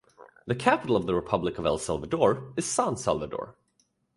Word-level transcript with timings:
The 0.47 0.55
capital 0.55 0.95
of 0.95 1.05
the 1.05 1.13
Republic 1.13 1.59
of 1.59 1.65
El 1.67 1.77
Salvador 1.77 2.53
is 2.57 2.65
San 2.65 2.97
Salvador. 2.97 3.53